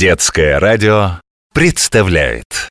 Детское 0.00 0.58
радио 0.58 1.20
представляет. 1.52 2.70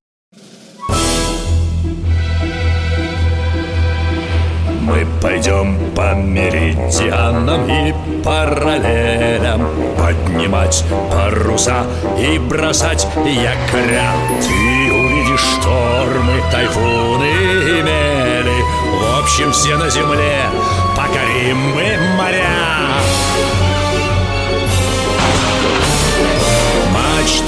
Мы 4.81 5.05
пойдем 5.21 5.77
по 5.93 6.15
меридианам 6.15 7.69
и 7.69 7.93
параллелям. 8.23 9.61
Поднимать 9.95 10.83
паруса 11.11 11.85
и 12.17 12.39
бросать 12.39 13.05
якоря. 13.17 14.11
Ты 14.41 14.91
увидишь 14.91 15.45
штормы, 15.59 16.41
тайфуны 16.51 17.29
и 17.29 17.83
мели. 17.83 18.59
В 18.97 19.19
общем, 19.21 19.51
все 19.51 19.77
на 19.77 19.87
земле 19.91 20.49
покорим 20.95 21.57
мы 21.75 21.95
моря 22.17 22.79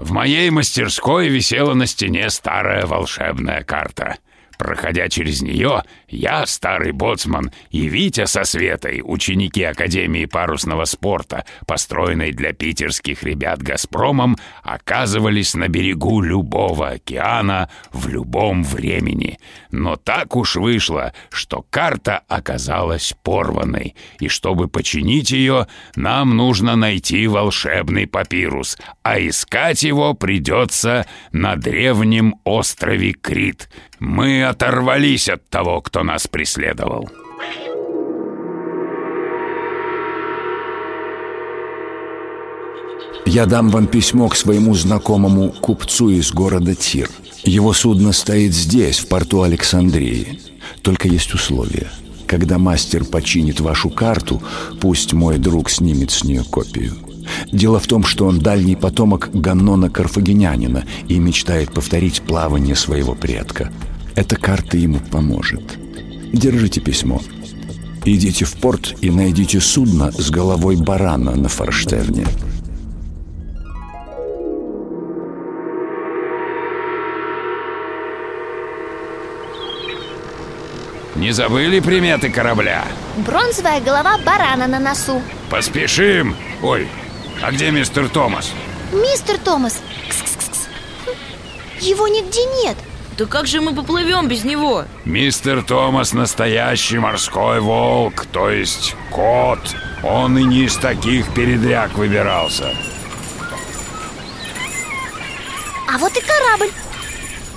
В 0.00 0.12
моей 0.12 0.48
мастерской 0.48 1.28
висела 1.28 1.74
на 1.74 1.84
стене 1.84 2.30
старая 2.30 2.86
волшебная 2.86 3.62
карта. 3.62 4.16
Проходя 4.60 5.08
через 5.08 5.40
нее, 5.40 5.84
я, 6.06 6.44
старый 6.44 6.92
боцман, 6.92 7.50
и 7.70 7.88
Витя 7.88 8.26
со 8.26 8.44
Светой, 8.44 9.00
ученики 9.02 9.62
Академии 9.62 10.26
парусного 10.26 10.84
спорта, 10.84 11.46
построенной 11.66 12.32
для 12.32 12.52
питерских 12.52 13.22
ребят 13.22 13.62
«Газпромом», 13.62 14.36
оказывались 14.62 15.54
на 15.54 15.68
берегу 15.68 16.20
любого 16.20 16.90
океана 16.90 17.70
в 17.90 18.08
любом 18.08 18.62
времени. 18.62 19.38
Но 19.70 19.96
так 19.96 20.36
уж 20.36 20.56
вышло, 20.56 21.14
что 21.30 21.64
карта 21.70 22.20
оказалась 22.28 23.14
порванной, 23.22 23.96
и 24.18 24.28
чтобы 24.28 24.68
починить 24.68 25.30
ее, 25.30 25.68
нам 25.96 26.36
нужно 26.36 26.76
найти 26.76 27.26
волшебный 27.26 28.06
папирус, 28.06 28.76
а 29.02 29.18
искать 29.18 29.84
его 29.84 30.12
придется 30.12 31.06
на 31.32 31.56
древнем 31.56 32.34
острове 32.44 33.14
Крит. 33.14 33.70
Мы 34.00 34.49
оторвались 34.50 35.28
от 35.28 35.48
того, 35.48 35.80
кто 35.80 36.02
нас 36.02 36.26
преследовал. 36.26 37.08
Я 43.26 43.46
дам 43.46 43.68
вам 43.68 43.86
письмо 43.86 44.28
к 44.28 44.34
своему 44.34 44.74
знакомому 44.74 45.50
купцу 45.50 46.10
из 46.10 46.32
города 46.32 46.74
Тир. 46.74 47.08
Его 47.44 47.72
судно 47.72 48.12
стоит 48.12 48.52
здесь, 48.52 48.98
в 48.98 49.06
порту 49.06 49.42
Александрии. 49.42 50.40
Только 50.82 51.06
есть 51.06 51.32
условие. 51.32 51.88
Когда 52.26 52.58
мастер 52.58 53.04
починит 53.04 53.60
вашу 53.60 53.88
карту, 53.88 54.42
пусть 54.80 55.12
мой 55.12 55.38
друг 55.38 55.70
снимет 55.70 56.10
с 56.10 56.24
нее 56.24 56.42
копию. 56.42 56.94
Дело 57.52 57.78
в 57.78 57.86
том, 57.86 58.02
что 58.04 58.26
он 58.26 58.40
дальний 58.40 58.76
потомок 58.76 59.30
Ганнона 59.32 59.90
Карфагенянина 59.90 60.84
и 61.08 61.18
мечтает 61.18 61.72
повторить 61.72 62.22
плавание 62.22 62.74
своего 62.74 63.14
предка. 63.14 63.70
Эта 64.20 64.36
карта 64.36 64.76
ему 64.76 65.00
поможет. 65.00 65.78
Держите 66.30 66.82
письмо. 66.82 67.22
Идите 68.04 68.44
в 68.44 68.52
порт 68.52 68.94
и 69.00 69.08
найдите 69.10 69.60
судно 69.60 70.12
с 70.12 70.28
головой 70.28 70.76
барана 70.76 71.34
на 71.36 71.48
форштевне. 71.48 72.26
Не 81.14 81.32
забыли 81.32 81.80
приметы 81.80 82.28
корабля? 82.28 82.84
Бронзовая 83.26 83.80
голова 83.80 84.18
барана 84.18 84.66
на 84.66 84.80
носу 84.80 85.22
Поспешим! 85.48 86.36
Ой, 86.62 86.86
а 87.42 87.50
где 87.52 87.70
мистер 87.70 88.10
Томас? 88.10 88.52
Мистер 88.92 89.38
Томас 89.38 89.80
кс-кс-кс. 90.10 90.68
Хм, 91.06 91.10
Его 91.80 92.06
нигде 92.06 92.44
нет 92.62 92.76
Да 93.20 93.26
как 93.26 93.46
же 93.46 93.60
мы 93.60 93.74
поплывем 93.74 94.28
без 94.28 94.44
него? 94.44 94.86
Мистер 95.04 95.62
Томас 95.62 96.14
настоящий 96.14 96.96
морской 96.96 97.60
волк, 97.60 98.24
то 98.32 98.48
есть 98.48 98.96
кот. 99.10 99.58
Он 100.02 100.38
и 100.38 100.42
не 100.42 100.60
из 100.60 100.76
таких 100.76 101.30
передряг 101.34 101.98
выбирался. 101.98 102.74
А 105.86 105.98
вот 105.98 106.16
и 106.16 106.20
корабль 106.22 106.72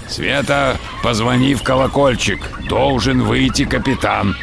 Света, 0.10 0.78
позвони 1.02 1.56
в 1.56 1.64
колокольчик. 1.64 2.42
Должен 2.68 3.24
выйти 3.24 3.64
капитан. 3.64 4.36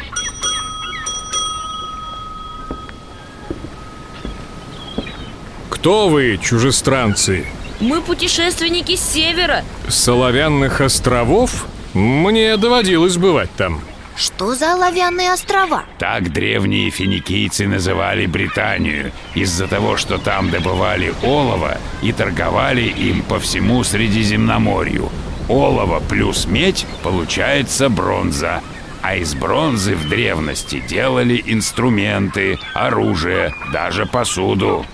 Кто 5.69 6.09
вы, 6.09 6.39
чужестранцы? 6.41 7.45
Мы 7.81 7.99
путешественники 8.01 8.95
с 8.95 9.01
севера 9.01 9.63
С 9.87 9.95
Соловянных 9.95 10.81
островов? 10.81 11.65
Мне 11.95 12.55
доводилось 12.55 13.17
бывать 13.17 13.49
там. 13.57 13.81
Что 14.15 14.53
за 14.53 14.73
оловянные 14.73 15.31
острова? 15.33 15.85
Так 15.97 16.31
древние 16.31 16.91
финикийцы 16.91 17.67
называли 17.67 18.27
Британию 18.27 19.11
из-за 19.33 19.67
того, 19.67 19.97
что 19.97 20.19
там 20.19 20.51
добывали 20.51 21.11
олово 21.23 21.79
и 22.03 22.11
торговали 22.11 22.83
им 22.83 23.23
по 23.23 23.39
всему 23.39 23.83
Средиземноморью. 23.83 25.09
Олово 25.49 26.01
плюс 26.01 26.45
медь 26.45 26.85
получается 27.01 27.89
бронза. 27.89 28.61
А 29.01 29.15
из 29.15 29.33
бронзы 29.33 29.95
в 29.95 30.07
древности 30.07 30.83
делали 30.87 31.41
инструменты, 31.47 32.59
оружие, 32.75 33.55
даже 33.73 34.05
посуду. 34.05 34.85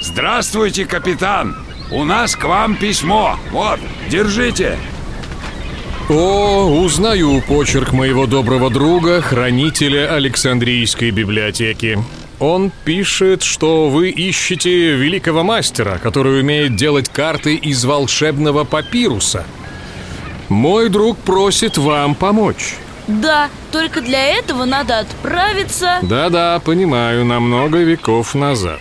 Здравствуйте, 0.00 0.86
капитан! 0.86 1.54
У 1.90 2.04
нас 2.04 2.36
к 2.36 2.44
вам 2.44 2.76
письмо. 2.76 3.36
Вот, 3.50 3.80
держите. 4.08 4.78
О, 6.08 6.82
узнаю 6.82 7.40
почерк 7.42 7.92
моего 7.92 8.26
доброго 8.26 8.70
друга, 8.70 9.20
хранителя 9.20 10.14
Александрийской 10.14 11.10
библиотеки. 11.10 11.98
Он 12.38 12.70
пишет, 12.84 13.42
что 13.42 13.88
вы 13.88 14.10
ищете 14.10 14.94
великого 14.94 15.42
мастера, 15.42 15.98
который 15.98 16.40
умеет 16.40 16.76
делать 16.76 17.08
карты 17.08 17.56
из 17.56 17.84
волшебного 17.84 18.64
папируса. 18.64 19.44
Мой 20.48 20.88
друг 20.88 21.18
просит 21.18 21.76
вам 21.76 22.14
помочь. 22.14 22.76
Да, 23.06 23.48
только 23.72 24.00
для 24.00 24.24
этого 24.36 24.64
надо 24.64 25.00
отправиться 25.00 25.98
Да-да, 26.02 26.60
понимаю, 26.60 27.24
на 27.24 27.40
много 27.40 27.78
веков 27.78 28.34
назад. 28.34 28.80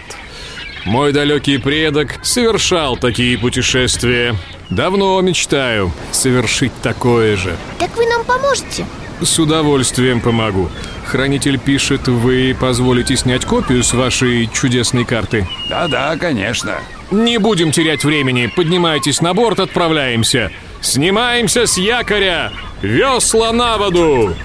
Мой 0.85 1.11
далекий 1.11 1.57
предок 1.57 2.19
совершал 2.23 2.97
такие 2.97 3.37
путешествия. 3.37 4.35
Давно 4.69 5.19
мечтаю 5.21 5.91
совершить 6.11 6.71
такое 6.81 7.35
же. 7.35 7.55
Так 7.79 7.95
вы 7.97 8.05
нам 8.05 8.23
поможете? 8.23 8.85
С 9.21 9.37
удовольствием 9.39 10.21
помогу. 10.21 10.69
Хранитель 11.05 11.59
пишет, 11.59 12.07
вы 12.07 12.55
позволите 12.59 13.17
снять 13.17 13.45
копию 13.45 13.83
с 13.83 13.93
вашей 13.93 14.47
чудесной 14.47 15.05
карты. 15.05 15.47
Да-да, 15.69 16.15
конечно. 16.17 16.75
Не 17.11 17.39
будем 17.39 17.71
терять 17.71 18.03
времени. 18.03 18.51
Поднимайтесь 18.55 19.19
на 19.19 19.33
борт, 19.33 19.59
отправляемся. 19.59 20.51
Снимаемся 20.81 21.65
с 21.65 21.77
якоря. 21.77 22.51
Весла 22.81 23.51
на 23.51 23.77
воду. 23.77 24.35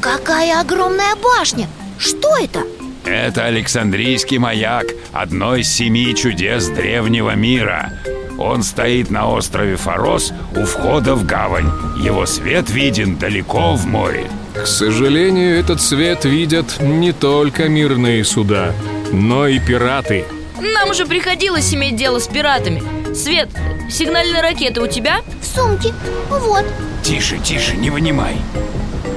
Какая 0.00 0.60
огромная 0.60 1.14
башня! 1.16 1.68
Что 1.98 2.36
это? 2.38 2.62
Это 3.04 3.46
Александрийский 3.46 4.38
маяк, 4.38 4.86
одно 5.12 5.56
из 5.56 5.68
семи 5.68 6.14
чудес 6.14 6.68
древнего 6.68 7.34
мира. 7.34 7.92
Он 8.38 8.62
стоит 8.62 9.10
на 9.10 9.28
острове 9.28 9.76
Фарос 9.76 10.32
у 10.54 10.64
входа 10.64 11.14
в 11.14 11.26
гавань. 11.26 11.70
Его 12.00 12.24
свет 12.26 12.70
виден 12.70 13.16
далеко 13.16 13.74
в 13.74 13.86
море. 13.86 14.30
К 14.54 14.66
сожалению, 14.66 15.58
этот 15.58 15.80
свет 15.80 16.24
видят 16.24 16.80
не 16.80 17.12
только 17.12 17.68
мирные 17.68 18.24
суда, 18.24 18.72
но 19.12 19.48
и 19.48 19.58
пираты. 19.58 20.24
Нам 20.60 20.90
уже 20.90 21.06
приходилось 21.06 21.72
иметь 21.72 21.96
дело 21.96 22.18
с 22.18 22.26
пиратами 22.26 22.82
Свет, 23.14 23.48
сигнальная 23.90 24.42
ракета 24.42 24.82
у 24.82 24.86
тебя? 24.86 25.20
В 25.40 25.46
сумке 25.46 25.94
Вот 26.28 26.64
Тише, 27.02 27.38
тише, 27.38 27.76
не 27.76 27.90
вынимай. 27.90 28.36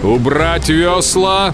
Убрать 0.03 0.69
весла. 0.69 1.53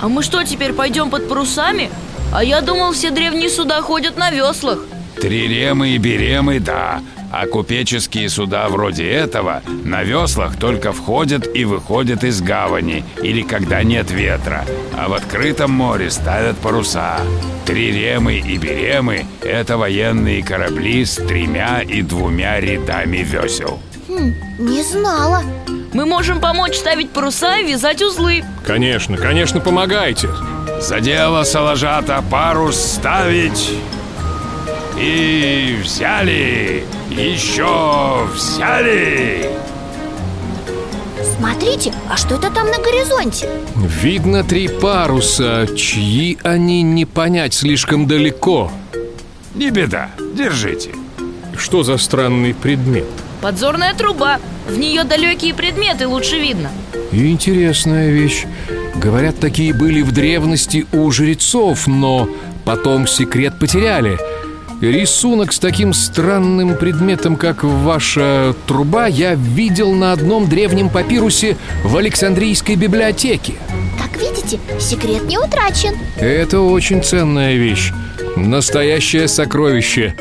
А 0.00 0.08
мы 0.08 0.22
что, 0.22 0.42
теперь 0.44 0.72
пойдем 0.72 1.10
под 1.10 1.28
парусами? 1.28 1.90
А 2.32 2.42
я 2.42 2.60
думал, 2.60 2.92
все 2.92 3.10
древние 3.10 3.50
суда 3.50 3.82
ходят 3.82 4.16
на 4.16 4.30
веслах. 4.30 4.80
Триремы 5.20 5.90
и 5.90 5.98
беремы, 5.98 6.60
да. 6.60 7.02
А 7.32 7.46
купеческие 7.46 8.28
суда 8.28 8.68
вроде 8.68 9.08
этого 9.08 9.62
На 9.84 10.02
веслах 10.02 10.56
только 10.56 10.92
входят 10.92 11.48
и 11.54 11.64
выходят 11.64 12.24
из 12.24 12.42
гавани 12.42 13.04
Или 13.22 13.42
когда 13.42 13.84
нет 13.84 14.10
ветра. 14.10 14.64
А 14.96 15.08
в 15.08 15.14
открытом 15.14 15.70
море 15.70 16.10
ставят 16.10 16.56
паруса. 16.56 17.20
Триремы 17.66 18.38
и 18.38 18.56
беремы– 18.58 19.26
это 19.42 19.76
военные 19.76 20.42
корабли 20.42 21.04
с 21.04 21.16
тремя 21.16 21.82
и 21.82 22.02
двумя 22.02 22.58
рядами 22.58 23.18
весел. 23.18 23.78
Хм, 24.08 24.32
не 24.58 24.82
знала 24.82 25.44
Мы 25.92 26.06
можем 26.06 26.40
помочь 26.40 26.76
ставить 26.76 27.10
паруса 27.10 27.58
и 27.58 27.66
вязать 27.66 28.00
узлы. 28.00 28.44
Конечно, 28.64 29.16
конечно, 29.16 29.60
помогайте. 29.60 30.28
За 30.80 31.00
дело, 31.00 31.42
Салажата, 31.42 32.22
парус 32.30 32.76
ставить. 32.76 33.70
И 34.96 35.78
взяли, 35.82 36.84
еще 37.10 38.24
взяли. 38.32 39.50
Смотрите, 41.36 41.92
а 42.08 42.16
что 42.16 42.36
это 42.36 42.50
там 42.50 42.66
на 42.66 42.78
горизонте? 42.78 43.48
Видно 43.74 44.44
три 44.44 44.68
паруса, 44.68 45.66
чьи 45.76 46.38
они 46.44 46.82
не 46.82 47.04
понять 47.04 47.54
слишком 47.54 48.06
далеко. 48.06 48.70
Не 49.54 49.70
беда, 49.70 50.10
держите. 50.34 50.90
Что 51.56 51.82
за 51.82 51.98
странный 51.98 52.54
предмет? 52.54 53.06
Подзорная 53.40 53.94
труба 53.94 54.38
В 54.70 54.78
нее 54.78 55.02
далекие 55.02 55.52
предметы 55.52 56.06
лучше 56.06 56.38
видно 56.38 56.70
Интересная 57.10 58.10
вещь 58.10 58.46
Говорят, 58.94 59.40
такие 59.40 59.74
были 59.74 60.02
в 60.02 60.12
древности 60.12 60.86
у 60.92 61.10
жрецов, 61.10 61.88
но 61.88 62.28
потом 62.64 63.08
секрет 63.08 63.58
потеряли 63.58 64.16
Рисунок 64.80 65.52
с 65.52 65.58
таким 65.58 65.92
странным 65.92 66.76
предметом, 66.76 67.36
как 67.36 67.64
ваша 67.64 68.54
труба, 68.66 69.08
я 69.08 69.34
видел 69.34 69.92
на 69.92 70.12
одном 70.12 70.48
древнем 70.48 70.88
папирусе 70.88 71.58
в 71.84 71.98
Александрийской 71.98 72.76
библиотеке. 72.76 73.54
Как 73.98 74.18
видите, 74.18 74.58
секрет 74.78 75.24
не 75.24 75.36
утрачен 75.36 75.94
Это 76.16 76.60
очень 76.60 77.02
ценная 77.02 77.56
вещь. 77.56 77.92
Настоящее 78.36 79.28
сокровище. 79.28 80.14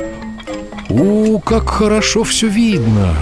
У, 0.90 1.40
как 1.40 1.70
хорошо 1.70 2.26
все 2.26 2.48
видно. 2.48 3.16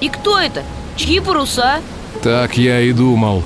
И 0.00 0.08
кто 0.08 0.38
это? 0.38 0.62
Чьи 0.96 1.20
паруса? 1.20 1.80
Так 2.22 2.56
я 2.56 2.80
и 2.80 2.92
думал. 2.92 3.42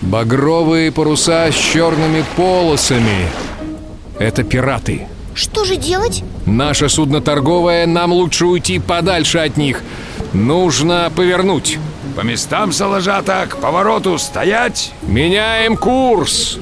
Багровые 0.00 0.92
паруса 0.92 1.50
с 1.50 1.54
черными 1.54 2.24
полосами. 2.36 3.28
Это 4.18 4.42
пираты. 4.42 5.06
Что 5.34 5.64
же 5.64 5.76
делать? 5.76 6.24
Наше 6.46 6.88
судно 6.88 7.20
торговое, 7.20 7.86
нам 7.86 8.12
лучше 8.12 8.46
уйти 8.46 8.78
подальше 8.78 9.38
от 9.38 9.56
них. 9.56 9.82
Нужно 10.32 11.12
повернуть. 11.14 11.78
По 12.16 12.22
местам, 12.22 12.72
Салажата, 12.72 13.46
к 13.48 13.58
повороту 13.58 14.18
стоять 14.18 14.92
Меняем 15.02 15.76
курс. 15.76 16.58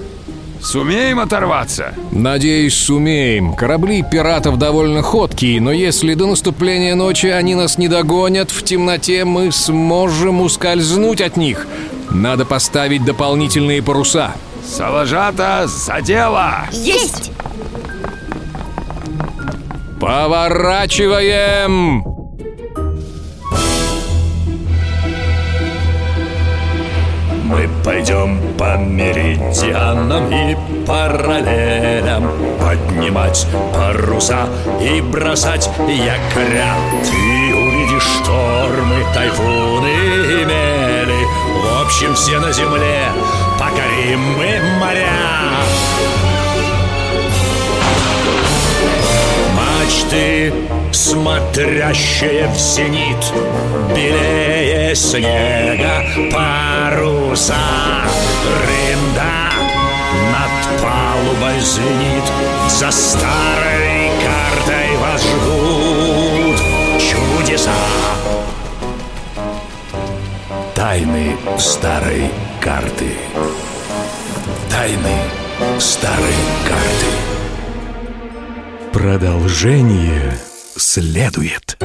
Сумеем 0.66 1.20
оторваться 1.20 1.94
Надеюсь, 2.10 2.74
сумеем. 2.74 3.54
Корабли 3.54 4.02
пиратов 4.02 4.58
довольно 4.58 5.00
ходкие, 5.00 5.60
но 5.60 5.70
если 5.70 6.14
до 6.14 6.26
наступления 6.26 6.96
ночи 6.96 7.26
они 7.26 7.54
нас 7.54 7.78
не 7.78 7.86
догонят, 7.86 8.50
в 8.50 8.64
темноте 8.64 9.24
мы 9.24 9.52
сможем 9.52 10.40
ускользнуть 10.40 11.20
от 11.20 11.36
них. 11.36 11.68
Надо 12.10 12.44
поставить 12.44 13.04
дополнительные 13.04 13.80
паруса. 13.80 14.32
Салажата, 14.66 15.68
за 15.68 16.02
дело 16.02 16.64
Есть! 16.72 17.30
Поворачиваем! 20.00 22.15
Мы 27.48 27.68
пойдем 27.84 28.40
по 28.58 28.76
меридианам 28.76 30.28
и 30.32 30.56
параллелям. 30.84 32.28
Поднимать 32.60 33.46
паруса 33.72 34.48
и 34.80 35.00
бросать 35.00 35.70
якоря. 35.88 36.74
Ты 37.04 37.54
увидишь 37.54 38.02
штормы, 38.02 39.04
тайфуны 39.14 39.86
и 39.86 40.44
мели. 40.44 41.24
В 41.62 41.84
общем, 41.84 42.14
все 42.16 42.40
на 42.40 42.50
земле. 42.50 43.04
Покорим 43.60 44.20
мы 44.36 44.60
моря. 44.80 45.06
Мачты, 49.54 50.52
смотрящие 50.90 52.48
в 52.48 52.58
зенит 52.58 53.32
Белее 54.96 55.76
снега 55.76 56.30
паруса 56.32 57.54
Рында 58.64 59.50
над 60.32 60.80
палубой 60.80 61.60
звенит 61.60 62.24
За 62.70 62.90
старой 62.90 64.10
картой 64.24 64.96
вас 64.96 65.22
ждут 65.22 66.58
чудеса. 66.98 67.70
Тайны 70.74 71.36
старой 71.58 72.30
карты. 72.60 73.12
Тайны 74.70 75.18
старой 75.78 76.34
карты. 76.66 77.12
Продолжение 78.92 80.38
следует. 80.76 81.76